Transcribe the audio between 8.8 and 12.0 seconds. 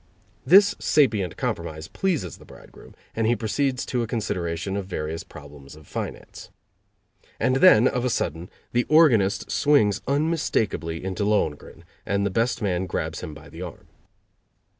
organist swings unmistakably into "Lohengrin"